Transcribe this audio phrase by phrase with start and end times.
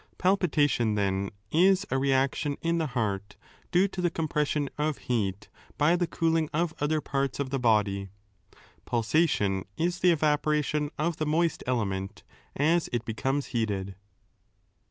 [0.17, 3.35] Palpitation, then, is a re action in the heart
[3.69, 8.09] due to the compression of heat by the cooling of other parts of the body;
[8.85, 12.23] pulsation is the evaporation of the moist element
[12.55, 13.93] as it becomes heated.